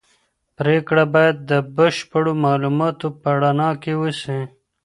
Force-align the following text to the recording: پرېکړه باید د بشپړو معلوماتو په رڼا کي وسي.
پرېکړه 0.57 1.03
باید 1.15 1.35
د 1.51 1.51
بشپړو 1.77 2.33
معلوماتو 2.45 3.07
په 3.21 3.29
رڼا 3.41 3.69
کي 3.83 3.93
وسي. 4.01 4.39